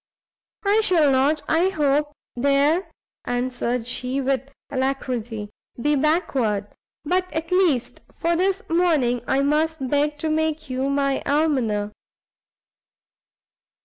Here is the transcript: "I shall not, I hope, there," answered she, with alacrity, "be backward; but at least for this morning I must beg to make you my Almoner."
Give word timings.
"I 0.65 0.81
shall 0.81 1.11
not, 1.11 1.43
I 1.47 1.69
hope, 1.69 2.11
there," 2.35 2.89
answered 3.25 3.85
she, 3.85 4.19
with 4.19 4.49
alacrity, 4.71 5.51
"be 5.79 5.95
backward; 5.95 6.65
but 7.05 7.31
at 7.31 7.51
least 7.51 8.01
for 8.15 8.35
this 8.35 8.67
morning 8.67 9.21
I 9.27 9.43
must 9.43 9.89
beg 9.91 10.17
to 10.17 10.29
make 10.29 10.71
you 10.71 10.89
my 10.89 11.21
Almoner." 11.27 11.91